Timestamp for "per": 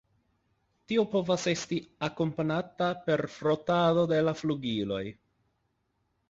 3.05-3.23